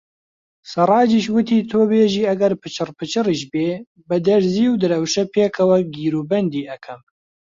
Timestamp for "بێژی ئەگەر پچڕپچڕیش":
1.89-3.41